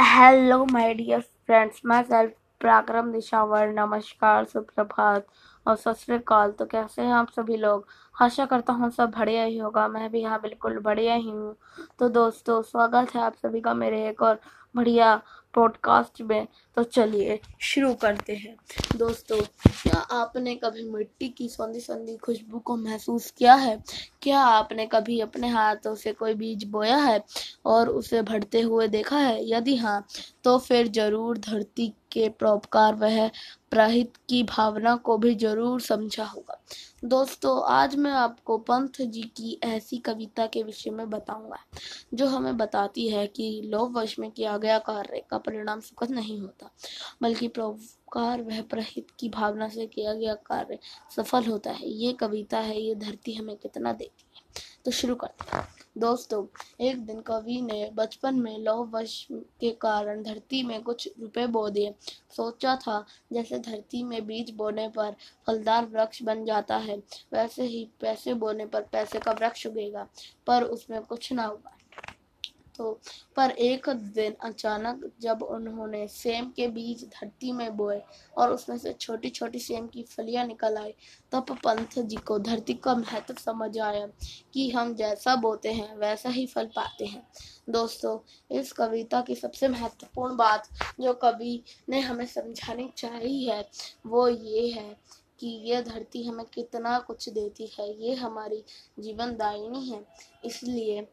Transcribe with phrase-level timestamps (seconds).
[0.00, 5.26] Hello my dear friends मैं self Parakram Dishawar, नमस्कार, सुप्रभात
[5.66, 7.86] और सत श्रीकाल तो कैसे हैं आप सभी लोग?
[8.22, 11.54] आशा करता हूँ सब बढ़िया ही होगा। मैं भी यहाँ बिल्कुल बढ़िया ही हूँ।
[11.98, 14.40] तो दोस्तों, स्वागत है आप सभी का मेरे एक और
[14.76, 15.14] बढ़िया
[15.56, 16.46] पॉडकास्ट में।
[16.76, 18.56] तो चलिए, शुरू करते हैं।
[18.96, 23.82] दोस्तों, क्या आपने कभी मिट्टी की सौंधी सौंधी खुशबू को महसूस किया है?
[24.22, 27.24] क्या आपने कभी अपने हाथों से कोई बीज बोया है
[27.66, 29.50] और उसे भरते हुए देखा है?
[29.50, 30.06] यदि हाँ
[30.44, 33.28] तो फिर ज़रूर धरती के परोपकार वह
[33.70, 36.60] प्रहित की भावना को भी ज़रूर समझा होगा।
[37.04, 41.58] दोस्तों, आज मैं आपको पंथ जी की ऐसी कविता के विषय में बताऊँगा,
[42.14, 46.40] जो हमें बताती है कि लोभ वश में किया गया कार्य का परिणाम सुखद नहीं
[46.40, 46.70] होता,
[47.22, 50.78] बल्कि परोपकार वह प्रहित की भावना से किया गया कार्य
[51.16, 54.42] सफल होता है। ये कविता है, ये धरती हमें कितना देती है।
[54.84, 55.64] तो शुरू करते हैं।
[55.96, 56.46] दोस्तों,
[56.80, 61.68] एक दिन कवि ने बचपन में लौह वश के कारण धरती में कुछ रुपए बो
[61.70, 61.94] दिए।
[62.36, 65.14] सोचा था, जैसे धरती में बीज बोने पर
[65.46, 66.96] फलदार वृक्ष बन जाता है,
[67.32, 70.06] वैसे ही पैसे बोने पर पैसे का वृक्ष उगेगा,
[70.46, 71.72] पर उसमें कुछ ना हुआ।
[72.76, 72.92] तो
[73.36, 78.00] पर एक दिन अचानक जब उन्होंने सेम के बीज धरती में बोए
[78.38, 80.94] और उसमें से छोटी छोटी सेम की फलियाँ निकल आई,
[81.32, 84.06] तब पंथ जी को धरती का महत्व समझ आया
[84.54, 87.26] कि हम जैसा बोते हैं, वैसा ही फल पाते हैं।
[87.70, 88.18] दोस्तों,
[88.50, 90.68] इस कविता की सबसे महत्वपूर्ण बात
[91.00, 93.68] जो कवि ने हमें समझानी चाहिए है,
[94.06, 94.96] वो ये है
[95.40, 98.62] कि ये धरती हमें कितना कुछ देती है, ये हमारी
[98.98, 100.04] जीवन दायिनी है।
[100.44, 101.06] इसलिए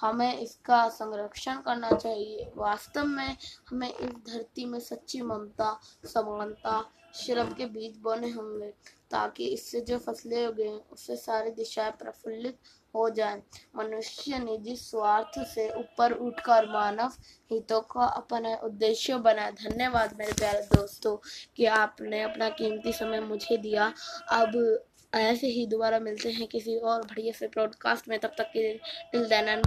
[0.00, 3.36] हमें इसका संरक्षण करना चाहिए। वास्तव में
[3.68, 8.68] हमें इस धरती में सच्ची ममता, समानता, श्रम के बीज बोने होंगे,
[9.10, 12.58] ताकि इससे जो फ़सलें उगे, उससे सारी दिशाएँ प्रफुल्लित
[12.94, 13.42] हो जाए।
[13.76, 17.12] मनुष्य निजी स्वार्थ से ऊपर उठकर मानव
[17.50, 21.16] हितों का अपना उद्देश्य बनाए। धन्यवाद मेरे प्यारे दोस्तों,
[21.56, 23.92] कि आपने अपना कीमती समय मुझे दिया।
[24.30, 28.78] अब ऐसे ही दोबारा मिलते हैं किसी और बढ़िया से ब्रॉडकास्ट में। तब तक के
[29.12, 29.48] टिल देन